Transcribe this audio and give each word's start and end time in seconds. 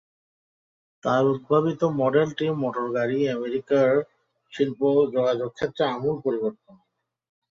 তার 1.03 1.23
উদ্ভাবিত 1.33 1.81
মডেল 1.99 2.29
টি 2.37 2.45
মোটরগাড়ি 2.61 3.17
আমেরিকার 3.29 3.89
শিল্প 4.53 4.79
ও 4.91 5.01
যোগাযোগ 5.15 5.49
ক্ষেত্রে 5.53 5.83
আমূল 5.87 6.15
পরিবর্তন 6.25 6.73
আনে। 6.73 6.85